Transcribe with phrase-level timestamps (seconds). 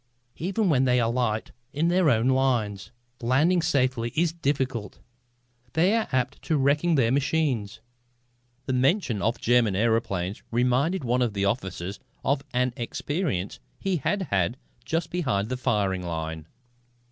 [0.37, 2.89] Even when they alight in their own lines,
[3.21, 4.97] landing safely is difficult.
[5.73, 7.81] They are apt to wreck their machines."
[8.65, 14.23] The mention of German aëroplanes reminded one of the officers of an experience he had
[14.31, 16.47] had just behind the firing line.